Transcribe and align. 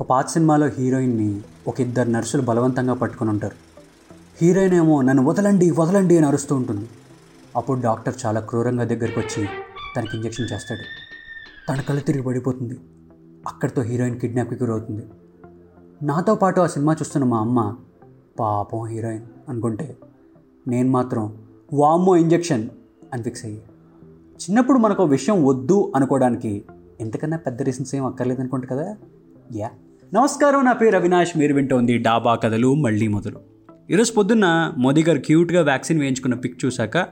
ఒక 0.00 0.06
పాత 0.06 0.28
సినిమాలో 0.28 0.66
హీరోయిన్ని 0.66 1.40
ఒక 1.68 1.80
ఇద్దరు 1.80 2.08
నర్సులు 2.08 2.42
బలవంతంగా 2.42 2.94
పట్టుకొని 2.94 3.30
ఉంటారు. 3.30 3.54
హీరోయిన్ 4.42 4.74
ఏమో 4.74 5.02
నన్ను 5.02 5.24
వదలండి 5.24 5.70
వదలండి 5.70 6.16
అని 6.16 6.26
అరుస్తూ 6.26 6.56
ఉంటుంది. 6.56 6.88
అప్పుడు 7.56 7.80
డాక్టర్ 7.80 8.14
చాలా 8.26 8.40
క్రూరంగా 8.40 8.84
దగ్గరికి 8.84 9.18
వచ్చి 9.18 9.48
తనకి 9.96 10.16
ఇంజెక్షన్ 10.16 10.48
చేస్తాడు. 10.52 10.82
తన 11.68 11.80
కళ్ళు 11.80 12.00
తిరిగి 12.00 12.22
పడిపోతుంది. 12.22 12.74
అక్కడితో 13.46 13.82
హీరోయిన్ 13.82 14.20
కిడ్నాప్కి 14.20 14.54
గురవుతుంది. 14.54 15.06
నాతో 16.02 16.34
పాటు 16.34 16.60
ఆ 16.60 16.66
సినిమా 16.66 16.92
చూస్తున్న 16.92 17.24
మా 17.24 17.38
అమ్మ 17.38 17.76
పాపం 18.38 18.86
హీరోయిన్ 18.86 19.24
అనుకుంటే 19.48 19.96
నేను 20.68 20.90
మాత్రం 20.90 21.36
వామ్మో 21.72 22.16
ఇంజెక్షన్ 22.16 22.68
అని 23.12 23.22
ఫిక్స్ 23.22 23.44
అయ్యి 23.44 23.58
చిన్నప్పుడు 24.36 24.78
మనకు 24.78 25.04
విషయం 25.04 25.44
వద్దు 25.44 25.92
అనుకోవడానికి 25.96 26.64
ఎంతకన్నా 27.00 27.36
పెద్ద 27.36 27.62
రీజన్స్ 27.62 27.94
ఏం 27.94 28.04
అక్కర్లేదు 28.04 28.40
అనుకుంటా 28.40 28.76
కదా? 28.76 28.96
యా 29.54 29.70
నమస్కారం 30.14 30.64
నా 30.64 30.72
పేరు 30.72 30.96
అవినాష్. 30.96 31.38
మీరు 31.38 31.54
వింటోంది 31.54 31.98
డాబా 31.98 32.34
కథలు 32.34 32.74
మళ్ళీ 32.74 33.08
మొదలు. 33.08 33.40
ఈరోజు 33.90 34.12
పొద్దున్న 34.12 34.72
మోదీ 34.78 35.02
గారు 35.02 35.18
క్యూట్గా 35.18 35.62
వ్యాక్సిన్ 35.62 36.00
వేయించుకున్న 36.00 36.34
పిక్ 36.34 36.64
చూశాక 36.64 37.06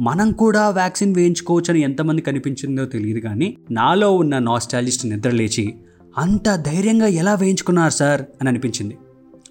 మనం 0.00 0.32
కూడా 0.32 0.70
వ్యాక్సిన్ 0.70 1.14
వేయించుకోవచ్చని 1.14 1.80
ఎంతమంది 1.80 2.22
కనిపించిందో 2.22 2.84
తెలియదు 2.84 3.20
కానీ 3.20 3.56
నాలో 3.70 4.16
ఉన్న 4.16 4.38
నాస్టాలిస్ట్ 4.38 5.06
నిద్రలేచి 5.06 5.74
అంత 6.18 6.56
ధైర్యంగా 6.56 7.06
ఎలా 7.06 7.34
వేయించుకున్నారు 7.34 7.92
సార్? 7.92 8.22
అని 8.22 8.48
అనిపించింది. 8.48 8.98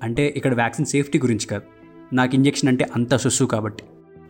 అంటే 0.03 0.33
ఇక్కడ 0.38 0.53
వ్యాక్సిన్ 0.53 0.85
సేఫ్టీ 0.85 1.19
గురించి 1.19 1.47
కాదు. 1.47 1.63
నాకు 2.16 2.35
ఇంజెక్షన్ 2.35 2.69
అంటే 2.69 2.88
అంత 2.95 3.16
సుస్సు 3.16 3.44
కాబట్టి. 3.44 3.83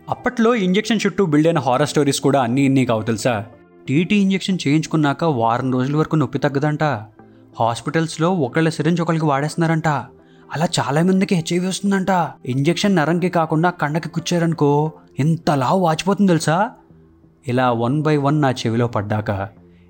అప్పట్లో 0.09 0.55
ఇంజెక్షన్ 0.55 1.00
చుట్టూ 1.05 1.25
బిల్డ్ 1.25 1.48
అయిన 1.48 1.59
హారర్ 1.59 1.89
స్టోరీస్ 1.89 2.22
కూడా 2.22 2.41
అన్నీ 2.41 2.62
ఇన్ని 2.62 2.86
కావు 2.86 3.02
తెలుసా? 3.02 3.45
టీటీ 3.88 4.16
ఇంజెక్షన్ 4.16 4.58
చేయించుకున్నాక 4.67 5.23
వారం 5.23 5.73
రోజుల 5.73 5.95
వరకు 5.95 6.16
నొప్పి 6.16 6.39
తగ్గదంట. 6.39 6.84
హాస్పిటల్స్లో 7.59 8.33
ఒకళ్ళ 8.33 8.69
సిరంజ్ 8.69 9.02
ఒకరికి 9.02 9.25
వాడేస్తున్నారంట. 9.25 9.88
అలా 10.53 10.67
చాలా 10.80 11.03
మందికి 11.03 11.36
హెచ్ఐవి 11.36 11.67
వస్తుందంట. 11.67 12.11
ఇంజెక్షన్ 12.45 12.95
నరంకి 12.95 13.30
కాకుండా 13.30 13.69
కండకి 13.69 14.09
కుచ్చారనుకో 14.09 14.91
ఎంత 15.19 15.52
లావు 15.52 15.80
వాచిపోతుంది 15.80 16.30
తెలుసా? 16.30 16.72
ఇలా 17.47 17.72
వన్ 17.72 18.02
బై 18.02 18.17
వన్ 18.17 18.41
నా 18.41 18.52
చెవిలో 18.52 18.88
పడ్డాక 18.88 19.49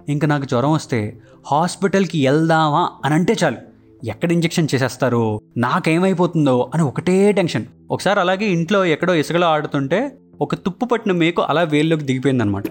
ఇంకా 0.09 0.27
నాకు 0.27 0.45
జ్వరం 0.45 0.71
వస్తే 0.71 1.17
హాస్పిటల్కి 1.47 2.27
వెళ్దామా 2.27 2.89
అని 3.05 3.13
అంటే 3.13 3.35
చాలు. 3.43 3.57
ఎక్కడ 4.03 4.31
ఇంజెక్షన్ 4.31 4.67
చేసేస్తారు 4.75 5.41
నాకేమైపోతుందో 5.57 6.71
అని 6.73 6.83
ఒకటే 6.83 7.31
టెన్షన్. 7.31 7.65
ఒకసారి 7.91 8.19
అలాగే 8.19 8.45
ఇంట్లో 8.45 8.85
ఎక్కడో 8.85 9.13
ఇసుకలో 9.13 9.47
ఆడుతుంటే 9.47 10.17
ఒక 10.41 10.55
తుప్పు 10.55 10.85
పట్టిన 10.85 11.11
మేకు 11.11 11.41
అలా 11.41 11.61
వేల్లోకి 11.61 12.03
దిగిపోయిందనమాట 12.03 12.63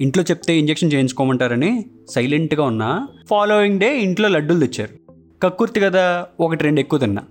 ఇంట్లో 0.00 0.24
చెప్తే 0.30 0.58
ఇంజెక్షన్ 0.58 0.92
చేయించుకోమంటారని 0.92 1.84
సైలెంట్గా 2.10 2.64
ఉన్నా 2.64 3.08
ఫాలోయింగ్ 3.30 3.80
డే 3.80 4.00
ఇంట్లో 4.00 4.28
లడ్డూలు 4.28 4.66
తెచ్చారు. 4.66 5.12
కక్కుర్తి 5.42 5.80
కదా 5.80 6.26
ఒకటి 6.40 6.64
రెండు 6.64 6.80
ఎక్కువ 6.80 6.98
తిన్నా. 6.98 7.22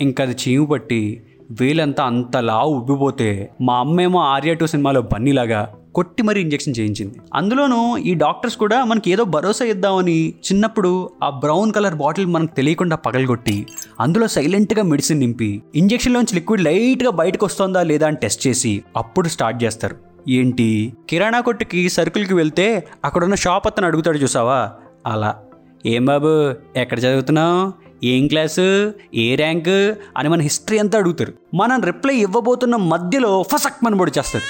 ఇంకా 0.00 0.24
అది 0.24 0.36
చీము 0.42 0.66
పట్టి 0.66 1.22
వేలంతా 1.60 2.04
అంతలా 2.04 2.62
ఉబ్బిపోతే 2.62 3.50
మా 3.60 3.78
అమ్మేమో 3.78 4.20
ఆర్యా 4.20 4.54
టూ 4.54 4.66
సినిమాలో 4.66 5.02
బన్నీలాగా 5.02 5.74
కొట్టి 5.94 6.22
మరీ 6.22 6.40
ఇంజెక్షన్ 6.40 6.74
చేయించింది. 6.78 7.14
అందులోనూ 7.34 7.96
ఈ 7.96 8.14
డాక్టర్స్ 8.14 8.56
కూడా 8.56 8.84
మనకి 8.84 9.10
ఏదో 9.10 9.24
భరోసా 9.24 9.64
ఇద్దామని 9.64 10.28
చిన్నప్పుడు 10.28 11.10
ఆ 11.24 11.30
బ్రౌన్ 11.30 11.72
కలర్ 11.72 11.94
బాటిల్ 11.94 12.26
మనకు 12.26 12.54
తెలియకుండా 12.54 12.96
పగలగొట్టి 12.96 13.66
అందులో 14.00 14.26
సైలెంట్గా 14.26 14.82
మెడిసిన్ 14.82 15.20
నింపి 15.20 15.62
ఇంజెక్షన్లోంచి 15.74 16.34
లిక్విడ్ 16.34 16.62
లైట్గా 16.62 17.10
బయటకు 17.10 17.46
వస్తుందా 17.46 17.82
లేదా 17.82 18.06
అని 18.06 18.16
టెస్ట్ 18.16 18.46
చేసి 18.46 18.82
అప్పుడు 18.96 19.28
స్టార్ట్ 19.28 19.64
చేస్తారు. 19.64 20.09
ఏంటి? 20.30 20.92
కిరాణా 21.08 21.40
కొట్టుకి 21.40 21.88
సరుకులకి 21.88 22.34
వెళ్తే 22.34 22.88
అక్కడున్న 23.04 23.34
షాప్ 23.34 23.66
అతను 23.66 23.86
అడుగుతాడు 23.86 24.18
చూసావా? 24.18 24.70
అలా. 25.06 25.38
ఏం 25.86 26.04
బాబు 26.04 26.54
ఎక్కడ 26.78 26.98
చదువుతున్నావు? 26.98 27.72
ఏం 28.04 28.28
క్లాసు? 28.28 28.92
ఏ 29.14 29.34
ర్యాంక్? 29.34 29.98
అని 30.16 30.28
మన 30.28 30.40
హిస్టరీ 30.40 30.78
అంతా 30.78 30.98
అడుగుతారు. 30.98 31.32
మనం 31.54 31.82
రిప్లై 31.82 32.14
ఇవ్వబోతున్న 32.16 32.76
మధ్యలో 32.76 33.42
ఫసక్ 33.42 33.84
మన 33.84 33.94
పొడి 33.98 34.12
చేస్తారు 34.18 34.44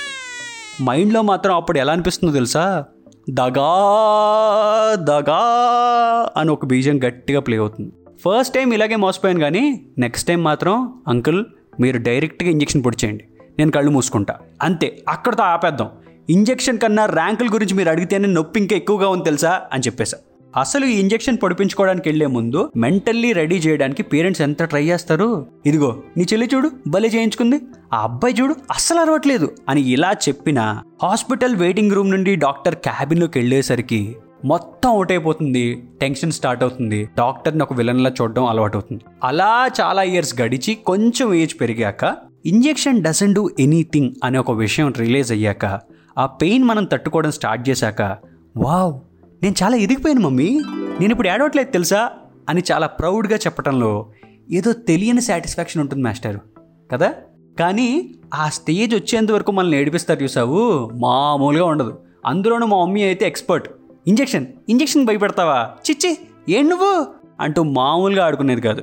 మైండ్లో 0.83 1.23
మాత్రం 1.23 1.57
అప్పుడు 1.57 1.79
ఎలా 1.79 1.93
అనిపిస్తుందో 1.93 2.33
తెలుసా? 2.33 2.85
దగా 3.31 3.85
దగా 4.95 5.41
అని 6.37 6.51
ఒక 6.51 6.65
బీజం 6.65 6.99
గట్టిగా 6.99 7.41
ప్లే 7.41 7.57
అవుతుంది. 7.57 7.93
ఫస్ట్ 8.15 8.55
టైం 8.55 8.73
ఇలాగే 8.73 8.97
మోసపోయాను 8.97 9.41
కానీ 9.41 9.87
నెక్స్ట్ 9.99 10.29
టైం 10.29 10.43
మాత్రం 10.43 11.03
అంకుల్ 11.09 11.45
మీరు 11.81 11.99
డైరెక్ట్గా 11.99 12.51
ఇంజెక్షన్ 12.51 12.85
పొడిచేయండి 12.85 13.25
నేను 13.61 13.73
కళ్ళు 13.73 13.91
మూసుకుంటా. 13.91 14.35
అంతే 14.63 14.99
అక్కడితో 15.09 15.43
ఆపేద్దాం. 15.43 15.89
ఇంజెక్షన్ 16.31 16.79
కన్నా 16.79 17.07
ర్యాంకుల 17.07 17.49
గురించి 17.53 17.75
మీరు 17.75 17.89
అడిగితేనే 17.89 18.29
నొప్పి 18.29 18.61
ఇంకా 18.61 18.77
ఎక్కువగా 18.77 19.09
ఉంది 19.09 19.25
తెలుసా? 19.25 19.61
అని 19.73 19.83
చెప్పేసా 19.87 20.19
అసలు 20.57 20.85
ఈ 20.85 21.01
ఇంజెక్షన్ 21.01 21.39
పొడిపించుకోవడానికి 21.43 22.09
వెళ్ళే 22.09 22.27
ముందు 22.27 22.71
మెంటల్లీ 22.77 23.33
రెడీ 23.33 23.57
చేయడానికి 23.57 24.03
పేరెంట్స్ 24.03 24.43
ఎంత 24.43 24.63
ట్రై 24.63 24.85
చేస్తారు? 24.85 25.47
ఇదిగో 25.67 26.03
నీ 26.17 26.27
చెల్లి 26.33 26.49
చూడు 26.55 26.71
భలే 26.89 27.09
చేయించుకుంది. 27.09 27.61
ఆ 27.93 28.03
అబ్బాయి 28.03 28.35
చూడు 28.41 28.55
అస్సలు 28.71 29.01
అరవట్లేదు. 29.01 29.49
అని 29.69 29.81
ఇలా 29.81 30.13
చెప్పిన 30.29 30.83
హాస్పిటల్ 31.03 31.57
వెయిటింగ్ 31.57 31.93
రూమ్ 31.93 32.11
నుండి 32.11 32.37
డాక్టర్ 32.37 32.75
క్యాబిన్లోకి 32.75 33.39
వెళ్ళేసరికి 33.39 34.17
మొత్తం 34.45 34.91
అవుట్ 34.91 35.13
అయిపోతుంది 35.13 35.83
టెన్షన్ 36.01 36.33
స్టార్ట్ 36.33 36.63
అవుతుంది. 36.63 37.09
డాక్టర్ని 37.19 37.63
ఒక 37.63 37.73
విలన్లా 37.73 38.13
చూడడం 38.23 38.45
అలవాటు 38.45 38.77
అవుతుంది 38.77 39.03
అలా 39.25 39.71
చాలా 39.81 40.03
ఇయర్స్ 40.03 40.41
గడిచి 40.41 40.75
కొంచెం 40.75 41.35
ఏజ్ 41.35 41.55
పెరిగాక 41.61 42.30
ఇంజెక్షన్ 42.47 43.03
డజన్ 43.03 43.35
డూ 43.35 43.51
ఎనీథింగ్ 43.61 44.15
అనే 44.25 44.39
ఒక 44.39 44.51
విషయం 44.51 44.93
రిలీజ్ 44.93 45.33
అయ్యాక 45.33 45.81
ఆ 46.19 46.27
పెయిన్ 46.27 46.65
మనం 46.65 46.85
తట్టుకోవడం 46.85 47.31
స్టార్ట్ 47.31 47.69
చేశాక 47.69 48.17
వావ్ 48.57 49.01
నేను 49.43 49.55
చాలా 49.63 49.77
ఎదిగిపోయాను 49.77 50.21
మమ్మీ. 50.21 50.61
నేను 51.01 51.11
ఇప్పుడు 51.11 51.29
ఏడవట్లేదు 51.29 51.71
తెలుసా? 51.71 52.11
అని 52.49 52.63
చాలా 52.73 52.87
ప్రౌడ్గా 52.87 53.37
చెప్పడంలో 53.37 54.11
ఏదో 54.51 54.73
తెలియని 54.73 55.21
సాటిస్ఫాక్షన్ 55.21 55.83
ఉంటుంది 55.83 56.03
మాస్టర్. 56.03 56.37
కదా? 56.93 57.15
కానీ 57.59 58.15
ఆ 58.35 58.49
స్టేజ్ 58.49 58.95
వచ్చేంత 58.95 59.31
వరకు 59.31 59.53
మనల్ని 59.53 59.79
ఏడిపిస్తారు 59.79 60.23
చూసావు? 60.23 60.91
మామూలుగా 60.95 61.65
ఉండదు. 61.65 61.99
అందులోనూ 62.27 62.67
మా 62.67 62.85
మమ్మీ 62.85 63.03
అయితే 63.03 63.27
ఎక్స్పర్ట్. 63.27 63.69
Injection 64.07 64.47
injection 64.69 65.07
భయపెడతావా? 65.07 65.71
చిచ్చి 65.91 66.19
ఏం 66.49 66.69
నువ్వు? 66.69 67.07
అంటూ 67.41 67.63
మామూలుగా 67.63 68.25
ఆడుకునేది 68.27 68.61
కాదు. 68.61 68.83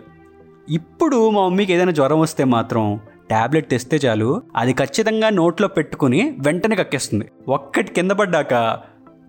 ఇప్పుడు 0.69 1.29
మా 1.29 1.47
మమ్మీకి 1.47 1.73
ఏదైనా 1.73 1.91
జ్వరం 1.91 2.19
వస్తే 2.19 2.43
మాత్రం 2.43 2.99
ట్యాబ్లెట్ 3.27 3.69
తెస్తే 3.69 3.97
చాలు. 3.97 4.41
అది 4.55 4.73
ఖచ్చితంగా 4.73 5.29
నోట్లో 5.29 5.67
పెట్టుకుని 5.67 6.37
వెంటనే 6.39 6.75
కక్కేస్తుంది. 6.75 7.25
ఒక్కటి 7.47 7.91
కింద 7.91 8.11
పడ్డాక 8.11 8.79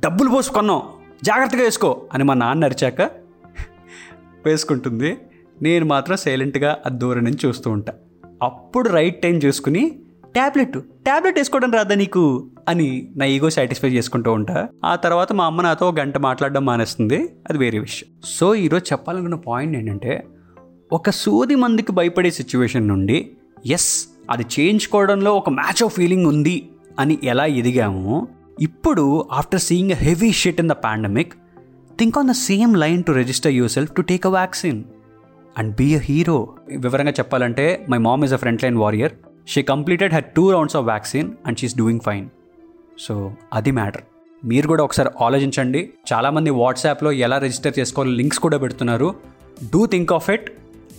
డబ్బులు 0.04 0.30
పోసుకున్నాం 0.30 0.82
జాగ్రత్తగా 1.24 1.62
వేసుకో 1.62 2.02
అని 2.14 2.24
మా 2.24 2.34
నాన్న 2.34 2.64
అరిచాక 2.64 3.02
వేసుకుంటుంది. 4.46 5.16
నేను 5.62 5.86
మాత్రం 5.86 6.16
సైలెంట్గా 6.16 6.78
ఆ 6.86 6.88
దూరం 6.88 7.24
నుంచి 7.24 7.46
చూస్తూ 7.46 7.70
ఉంటా. 7.70 7.92
అప్పుడు 8.42 8.88
రైట్ 8.88 9.22
టైం 9.22 9.34
చూసుకుని 9.34 9.98
ట్యాబ్లెట్ 10.32 10.72
ట్యాబ్లెట్ 10.80 11.38
వేసుకోవడం 11.38 11.72
రాదా 11.72 11.94
నీకు? 11.94 12.50
అని 12.68 13.08
నా 13.16 13.24
ఈగో 13.24 13.50
సాటిస్ఫై 13.50 13.88
చేసుకుంటూ 13.88 14.32
ఉంటా. 14.32 14.68
ఆ 14.84 14.94
తర్వాత 14.94 15.32
మా 15.32 15.44
అమ్మ 15.44 15.62
నాతో 15.62 15.92
గంట 15.92 16.18
మాట్లాడడం 16.18 16.64
మానేస్తుంది. 16.64 17.16
అది 17.18 17.58
వేరే 17.58 17.78
విషయం. 17.78 18.10
సో 18.24 18.54
ఈరోజు 18.54 18.84
చెప్పాలనుకున్న 18.92 19.34
పాయింట్ 19.34 19.78
ఏంటంటే 19.78 20.26
ఒక 20.92 21.10
సూది 21.10 21.54
మందికి 21.54 21.92
భయపడే 21.92 22.30
సిచ్యువేషన్ 22.30 22.88
నుండి 22.88 23.30
ఎస్ 23.66 24.06
అది 24.30 24.46
చేయించుకోవడంలో 24.60 25.34
ఒక 25.34 25.50
మ్యాచ్ 25.50 25.84
ఆఫ్ 25.84 25.94
ఫీలింగ్ 25.94 26.26
ఉంది 26.26 26.68
అని 26.98 27.18
ఎలా 27.22 27.44
ఎదిగామో 27.44 28.26
ఇప్పుడు 28.60 29.28
after 29.32 29.60
seeing 29.60 29.90
a 29.90 29.94
heavy 29.94 30.32
shit 30.32 30.60
in 30.60 30.68
the 30.68 30.72
pandemic 30.72 31.34
think 31.98 32.18
on 32.18 32.28
the 32.28 32.30
same 32.30 32.76
line 32.76 33.04
to 33.04 33.12
register 33.12 33.52
yourself 33.70 33.92
to 33.92 34.02
take 34.02 34.26
a 34.26 34.30
vaccine 34.30 34.84
and 35.58 35.76
be 35.76 35.94
a 35.94 35.98
hero 35.98 36.54
వివరంగా 36.70 37.10
చెప్పాలంటే 37.10 37.86
my 37.88 37.98
mom 37.98 38.24
is 38.24 38.32
a 38.32 38.36
front 38.36 38.62
line 38.62 38.76
warrior 38.76 39.12
she 39.48 39.62
completed 39.62 40.14
her 40.14 40.24
two 40.24 40.50
rounds 40.50 40.76
of 40.76 40.86
vaccine 40.86 41.30
and 41.46 41.58
she's 41.58 41.76
doing 41.76 42.00
fine 42.00 42.28
so 42.98 43.32
అది 43.52 43.70
matter 43.70 44.02
మీరు 44.44 44.68
కూడా 44.68 44.84
ఒకసారి 44.84 45.08
ఆలోచించండి. 45.20 45.90
చాలామంది 46.12 46.50
వాట్సాప్లో 46.50 47.12
ఎలా 47.12 47.38
రిజిస్టర్ 47.38 47.74
చేసుకోవాలో 47.78 48.12
లింక్స్ 48.14 48.38
కూడా 48.38 48.58
పెడుతున్నారు. 48.58 49.14
Do 49.72 49.86
think 49.86 50.12
of 50.12 50.30
it 50.30 50.52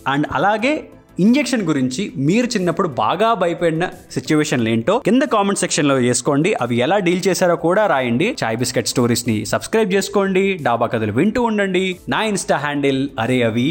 and 0.08 0.26
అలాగే 0.32 0.90
ఇంజెక్షన్ 1.24 1.62
గురించి 1.62 2.02
మీరు 2.28 2.46
చిన్నప్పుడు 2.46 2.88
బాగా 2.88 3.28
భయపడిన 3.34 3.84
సిచ్యువేషన్లు 4.10 4.68
ఏంటో 4.68 4.94
కింద 5.06 5.22
కామెంట్ 5.34 5.60
సెక్షన్లో 5.62 5.96
చేసుకోండి. 6.00 6.50
అవి 6.54 6.76
ఎలా 6.76 6.98
డీల్ 7.06 7.22
చేశారో 7.28 7.56
కూడా 7.64 7.82
రాయండి. 7.86 8.28
చాయ్ 8.42 8.58
బిస్కెట్ 8.62 8.88
స్టోరీస్ని 8.88 9.36
సబ్స్క్రైబ్ 9.52 9.92
చేసుకోండి. 9.92 10.44
డాబా 10.62 10.86
కథలు 10.86 11.12
వింటూ 11.12 11.42
ఉండండి. 11.42 11.84
నా 12.08 12.20
ఇన్స్టా 12.22 12.56
హ్యాండిల్ 12.56 13.02
అరే 13.18 13.38
అవి 13.42 13.68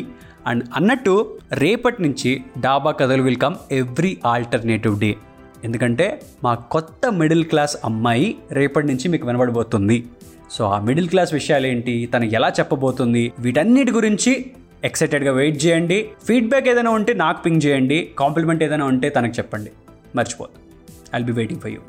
అండ్ 0.47 0.63
అన్నట్టు 0.75 1.15
రేపటి 1.63 1.99
నుంచి 2.03 2.31
డాబా 2.59 2.91
కథలు 2.91 3.23
will 3.23 3.41
come 3.45 3.57
every 3.71 4.17
alternative 4.25 4.99
day 4.99 5.11
ఎందుకంటే 5.63 6.07
మా 6.43 6.53
కొత్త 6.75 7.11
మిడిల్ 7.21 7.45
క్లాస్ 7.45 7.77
అమ్మాయి 7.85 8.27
రేపటి 8.51 8.87
నుంచి 8.87 9.07
మీకు 9.07 9.27
వినబడబోతుంది. 9.27 9.97
సో 10.51 10.63
ఆ 10.65 10.77
మిడిల్ 10.81 11.09
క్లాస్ 11.09 11.31
విషయాలు 11.33 11.67
ఏంటి 11.67 12.09
తను 12.13 12.25
ఎలా 12.37 12.49
చెప్పబోతుంది? 12.59 13.31
వీటన్నిటి 13.39 13.91
గురించి 13.91 14.33
ఎక్సైటెడ్గా 14.83 15.31
వెయిట్ 15.33 15.65
చేయండి. 15.65 16.09
ఫీడ్బ్యాక్ 16.27 16.67
ఏదైనా 16.67 16.91
ఉంటే 16.91 17.13
నాకు 17.13 17.43
పింగ్ 17.43 17.61
చేయండి. 17.65 18.11
కాంప్లిమెంట్ 18.19 18.63
ఏదైనా 18.63 18.85
ఉంటే 18.85 19.09
తనకు 19.09 19.33
చెప్పండి. 19.37 19.71
మర్చిపోదు 20.15 20.51
I'll 21.15 21.25
be 21.25 21.31
waiting 21.31 21.61
for 21.61 21.71
you 21.71 21.79